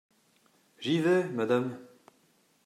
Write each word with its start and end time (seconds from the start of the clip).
J’y 0.79 0.99
vais, 0.99 1.25
madame. 1.29 1.77